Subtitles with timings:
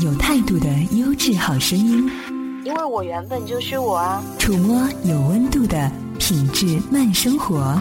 [0.00, 2.08] 有态度的优质好声音，
[2.64, 4.22] 因为我原本就是我啊。
[4.38, 5.90] 触摸有温度的
[6.20, 7.80] 品质慢生活。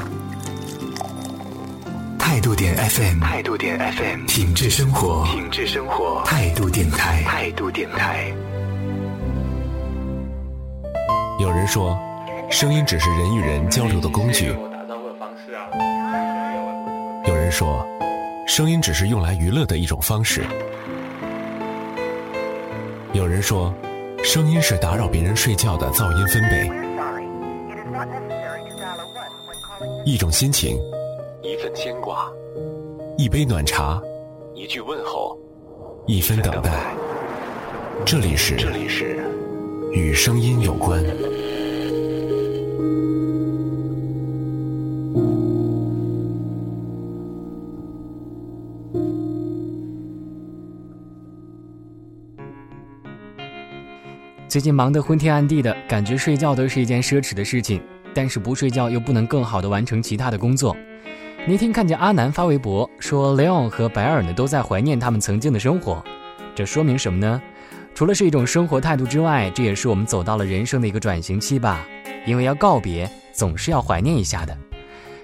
[2.18, 8.34] 态度点 FM，态度点 FM，品质生活，品质生活，态度电台，态度电台。
[11.40, 11.96] 有人说，
[12.50, 14.48] 声音只是人与人交流的工具。
[17.28, 17.86] 有人说，
[18.48, 20.44] 声音只是用来娱乐的一种方式。
[23.18, 23.74] 有人说，
[24.24, 26.70] 声音是打扰别人睡觉的噪音分贝。
[30.06, 30.80] 一种心情，
[31.42, 32.32] 一份牵挂，
[33.18, 34.00] 一杯暖茶，
[34.54, 35.36] 一句问候，
[36.06, 36.94] 一分等待。
[38.06, 39.18] 这里是，这里是
[39.92, 41.04] 与声音有关。
[54.58, 57.80] 最近忙得昏天暗地的，感觉睡觉都是一件奢侈的事情。
[58.12, 60.76] 但是不睡觉又不能更好的完成其他的工作。
[61.48, 66.04] 那天看见阿南发微博说，雷昂和白尔呢都在怀念他们曾经的生活。
[66.56, 67.40] 这说明什么呢？
[67.94, 71.86] 除了是一种生活态度之外，这也是我们走到了人生的一个转型期吧。
[72.26, 74.58] 因为要告别，总是要怀念一下的。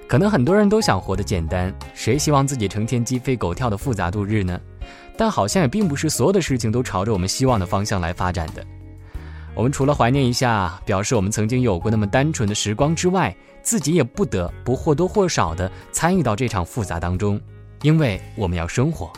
[0.07, 4.61] 可能很多人都想活得简单，谁希望自己成天鸡飞狗跳的复杂度日呢？
[5.17, 8.63] 但好像也并不是所有的事情都朝着我们希望的方向来发展的。
[9.55, 17.39] 我们除了怀念一下，表示我们曾经有过那么单纯的时光之外，自己也不得不或多或少的参与到这场复杂当中，
[17.83, 19.11] 因为我们要生活。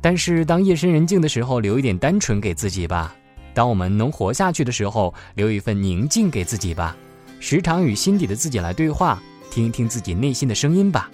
[0.00, 3.12] 但是当夜深人静的时候，留一点单纯给自己吧；
[3.52, 6.96] 当我们能活下去的时候，留一份宁静给自己吧。
[7.40, 11.10] 时常与心底的自己来对话，听一听自己内心的声音吧。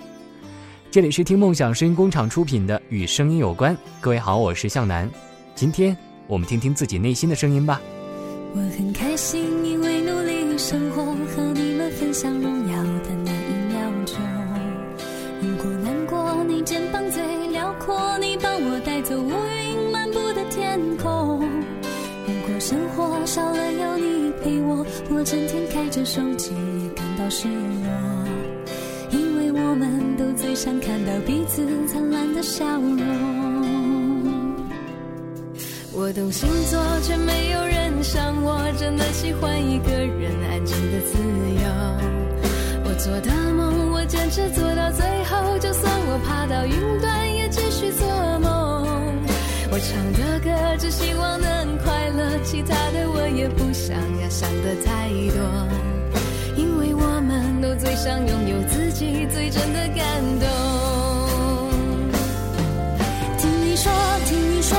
[0.90, 5.10] 这里是听梦想声音工厂出品的《与声音有关》，各位好，我是向南。
[5.54, 7.80] 今天我们听听自己内心的声音吧。
[8.54, 14.16] 我很开心，因为努力生活，和你们分享荣耀的那一秒钟。
[15.40, 21.40] 如果难过，你肩膀最辽阔，你帮我带走乌云漫步的天空。
[22.26, 27.88] 如果生活少了有你陪我，我整天开着手机也感到失落。
[29.10, 33.47] 因为我们都最想看到彼此灿烂的笑容。
[36.00, 41.66] 我懂星座，却没有人像我，真的喜欢一个人安静的自由。
[42.84, 48.06] 我做的梦，我坚持做到最后，就算我爬到云端，也继续做
[48.38, 48.86] 梦。
[49.72, 55.42] 我唱的歌，只希望能快乐，其他的我也不想要想的太多，
[56.54, 60.06] 因为我们都最想拥有自己最真的感
[60.38, 60.46] 动。
[63.36, 63.90] 听你说，
[64.26, 64.78] 听你说，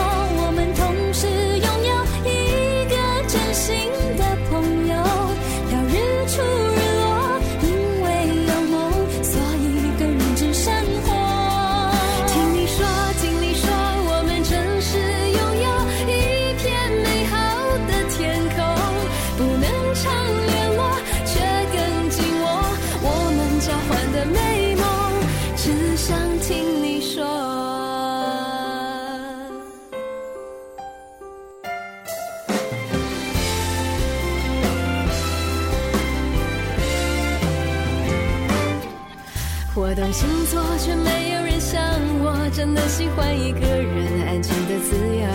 [40.80, 41.82] 却没有人像
[42.24, 45.28] 我，真的喜欢一个人安静的自由。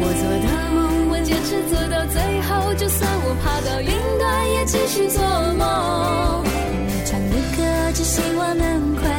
[0.00, 5.22] 我做的梦，我坚持做到最后，就算我爬到云端，也继续做
[5.54, 6.42] 梦。
[6.86, 7.62] 你唱的歌，
[7.94, 9.17] 只希望能快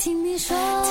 [0.00, 0.89] 听你说。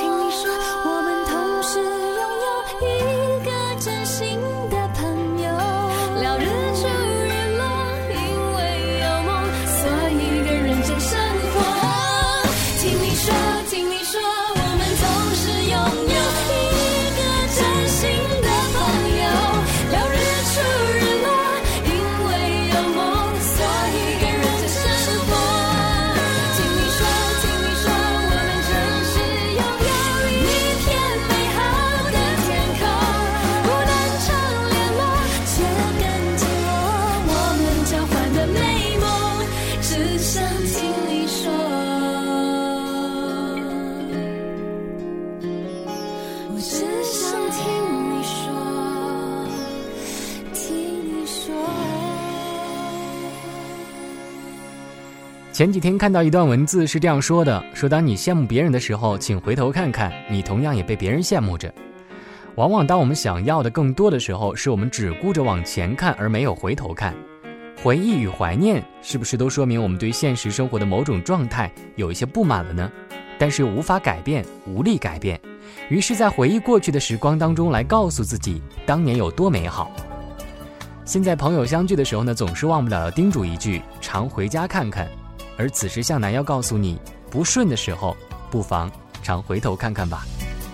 [55.51, 61.69] 前几天看到一段文字是这样说的：说当你羡慕别人的时候，请回头看看，你同样也被别人羡慕着。
[62.55, 67.13] 往往当我们想要的更多的时候，是我们只顾着往前看，而没有回头看。
[67.83, 72.89] 回忆与怀念，是不是都说明我们对现实生活的某种状态有一些不满了呢？
[73.37, 75.37] 但是无法改变，无力改变，
[75.89, 79.91] 于是，在回忆过去的时光当中，来告诉自己当年有多美好。
[81.05, 85.09] 现在朋友相聚的时候呢，总是忘不了要叮嘱一句：常回家看看。
[85.57, 86.99] 而此时向南要告诉你，
[87.29, 88.15] 不顺的时候，
[88.51, 88.91] 不妨
[89.23, 90.25] 常回头看看吧。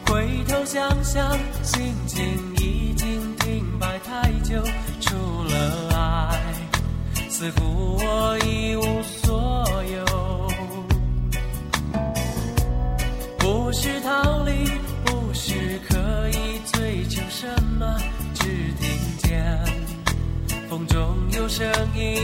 [0.07, 1.31] 回头想想，
[1.63, 2.23] 心情
[2.57, 4.61] 已经停摆太久，
[4.99, 5.15] 除
[5.49, 6.39] 了爱，
[7.29, 8.37] 似乎我
[18.33, 18.45] 只
[18.79, 19.59] 听见
[20.69, 22.21] 风中有声音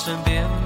[0.00, 0.59] 身边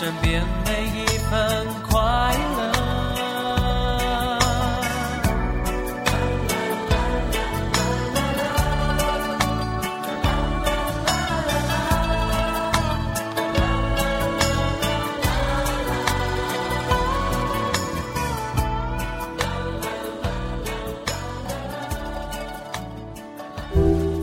[0.00, 2.00] 身边每一份快
[2.56, 2.70] 乐。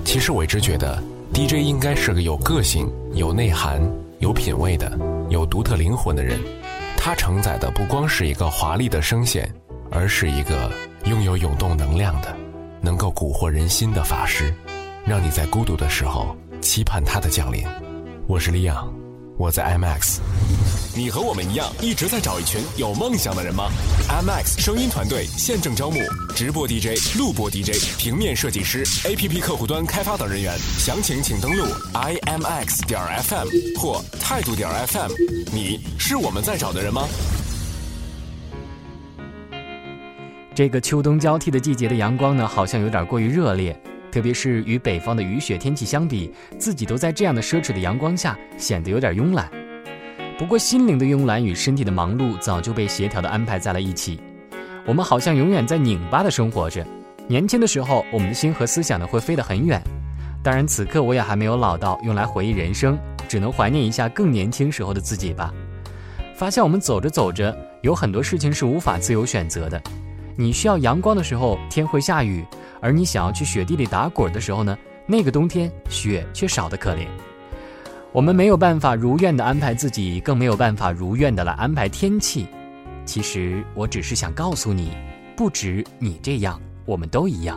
[0.03, 0.99] 其实我一直觉得
[1.31, 3.79] ，DJ 应该是个有个性、有内涵、
[4.17, 4.91] 有品味的、
[5.29, 6.39] 有独特灵魂的人。
[6.95, 9.49] 他承载的不光是一个华丽的声线，
[9.91, 10.71] 而是一个
[11.05, 12.35] 拥有涌动能量的、
[12.81, 14.53] 能够蛊惑人心的法师，
[15.05, 17.65] 让你在孤独的时候期盼他的降临。
[18.27, 18.93] 我是李昂，
[19.37, 20.19] 我在 IMAX。
[20.97, 23.69] 你和我们一样，一直在找一群有梦想的人吗
[24.09, 25.99] ？IMAX 声音团队现正招募
[26.35, 30.57] 直播 DJ、录播 DJ、平面设计师、APP 客户端开发等人员。
[30.79, 33.47] 详情请登录 IMAX 点 FM
[33.79, 35.11] 或态度点 FM。
[35.53, 37.07] 你是我们在找的人吗？
[40.55, 43.79] 这个秋冬交替的季节的阳光呢，好像有点过于热烈，
[44.11, 49.47] 特别是与北方的雨雪天气相比，自己都在这样的奢侈的阳光下显得有点慵懒。
[50.37, 54.19] 不过，心灵的慵懒与身体的忙碌早就被协调的安排在了一起。
[54.85, 56.85] 我们好像永远在拧巴的生活着。
[57.27, 59.81] 年轻的时候，我们的心和思想呢会飞得很远。
[60.43, 62.95] 当然，此刻我也还没有老到用来回忆人生，
[63.27, 65.51] 只能怀念一下更年轻时候的自己吧。
[66.35, 69.81] 发现我们走着走着，有很多事情是无法自由选择的。
[70.35, 72.43] 你需要阳光的时候，天会下雨；
[72.79, 74.77] 而你想要去雪地里打滚的时候呢，
[75.07, 77.07] 那个冬天雪却少得可怜。
[78.17, 82.47] 我们没有办法如愿的安排自己，更没有办法如愿的来安排天气。
[83.05, 84.89] 其实我只是想告诉你，
[85.35, 87.55] 不止你这样，我们都一样。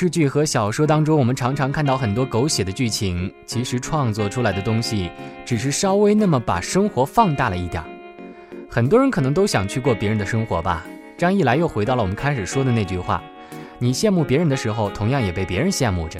[0.00, 5.10] 视剧和小说当中，我们常常看到很多狗血的剧情，其实创作出来的东西，
[5.44, 7.88] 只是稍微那么把生活放大了一点儿。
[8.70, 10.86] 很多人可能都想去过别人的生活吧。
[11.18, 13.22] 这样一来，又回到了我们开始说的那句话：
[13.78, 16.18] 你羡慕别人的时候，同样也被别人羡慕着。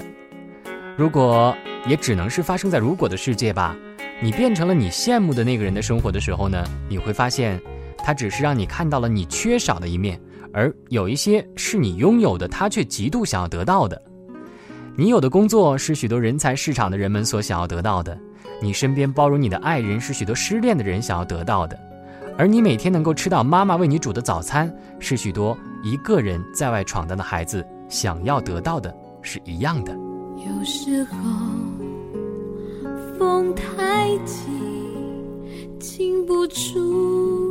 [0.94, 1.56] 如果
[1.86, 3.74] 也只能是发生在如果的世界吧。
[4.20, 7.58] 你变成了你羡慕的那个人的生活的时候呢，你会发现，
[8.04, 10.20] 他只是让你看到了你缺少的一面，
[10.52, 14.00] 而有一些是你拥有的他却极度想要得到的。
[14.96, 18.18] 你有的工作是许多人才市场的人们所想要得到的
[18.60, 21.78] 你身边包容你的爱人是许多失恋的人想要得到的。
[22.36, 29.92] 而你每天能够吃到妈妈为你煮的早餐是许多一个人在外闯荡的孩子想要得到的是一样的。
[30.36, 31.18] 有时候
[33.18, 34.46] 风太急
[35.78, 37.49] 经不住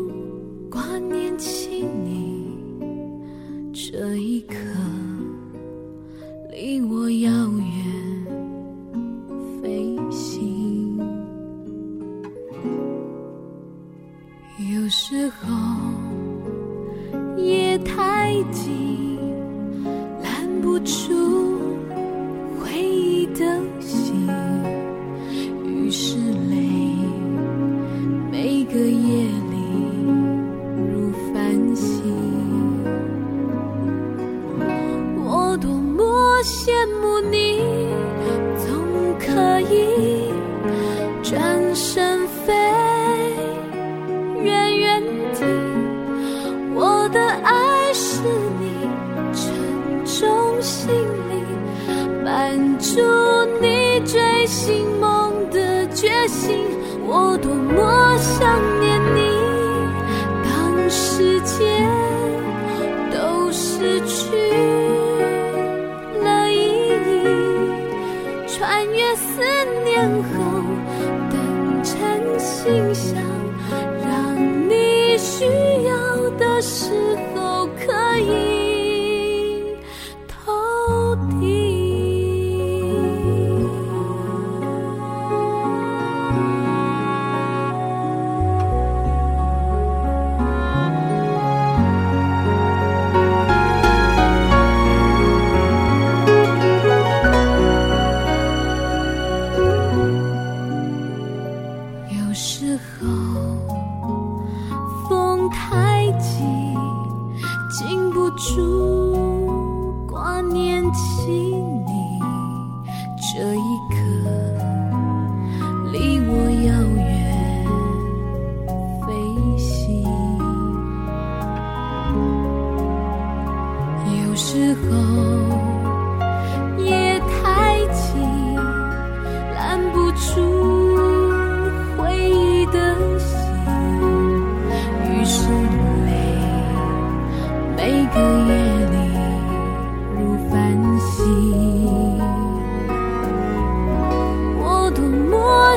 [56.09, 56.65] 决心，
[57.05, 59.28] 我多么想念你。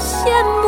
[0.00, 0.62] 羡慕。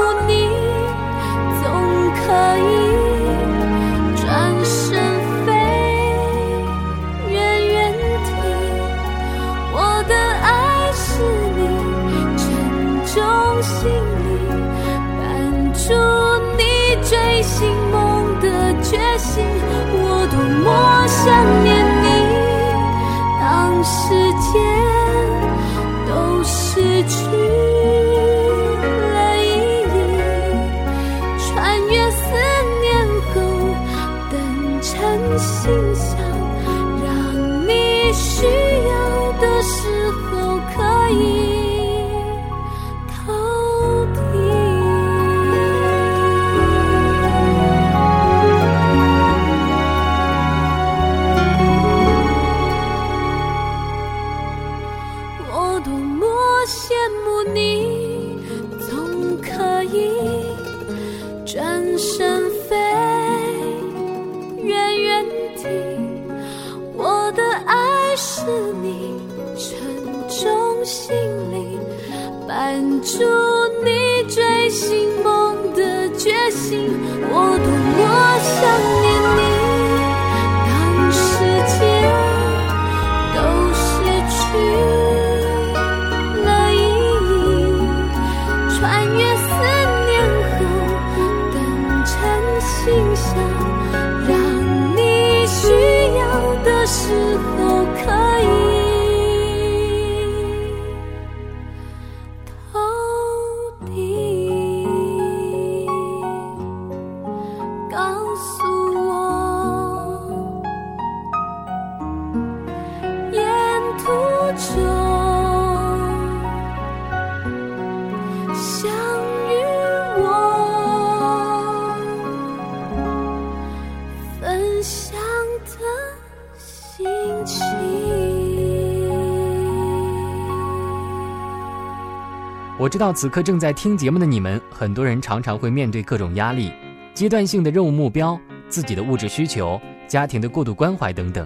[132.94, 136.70] 知道此刻正在听节目的你们，很多人常常会面对各种压力，
[137.12, 141.44] 阶段性的任务目标、自己的物质需求、家庭的过度关怀等等。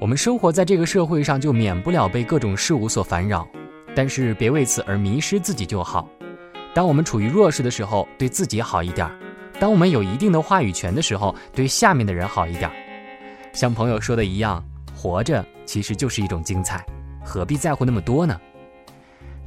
[0.00, 3.46] 我们生活在这个社会上，就免不了被各种事物所烦扰，
[3.94, 6.08] 但是别为此而迷失自己就好。
[6.72, 9.06] 当我们处于弱势的时候，对自己好一点；
[9.60, 12.70] 当我们有一定的话语权的时候，对下面的人好一点。
[13.52, 14.64] 像朋友说的一样，
[14.96, 16.82] 活着其实就是一种精彩，
[17.22, 18.40] 何必在乎那么多呢？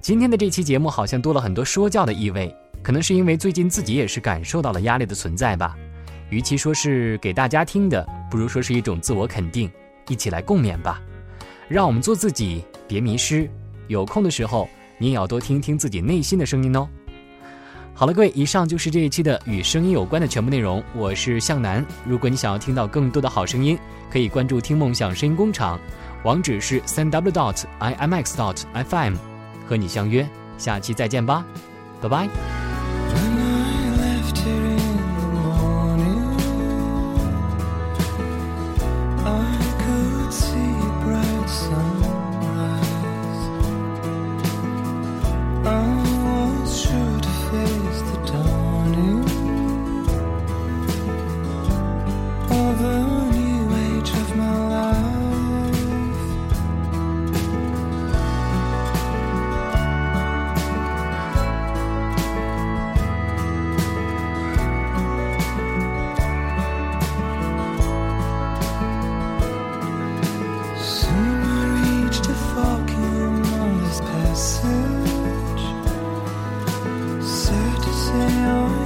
[0.06, 5.76] 今天的这期节目好像多了很多说教的意味，可能是因为最近自己也是感受到了压力的存在吧。
[6.30, 9.68] 与其说是给大家听的，不如说是一种自我肯定，
[10.08, 11.02] 一起来共勉吧。
[11.68, 13.50] 让我们做自己，别迷失。
[13.88, 16.88] 有空的时候，你也要多听听自己内心的声音哦。
[17.96, 20.84] 好了，各位，以上就是这一期的与声音有关的全部内容。
[20.94, 21.84] 我是向南。
[22.06, 23.76] 如果你想要听到更多的好声音，
[24.12, 25.80] 可以关注“听梦想声音工厂”，
[26.24, 29.15] 网址是三 w dot i m x dot f m。
[29.67, 31.45] 和你相约，下期再见吧，
[32.01, 32.64] 拜拜。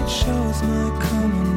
[0.10, 1.49] Shows my common